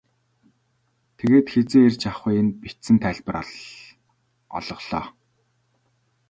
[1.17, 3.37] Тэгээд хэзээ ирж авахы нь бичсэн тасалбар
[4.57, 5.05] олголоо.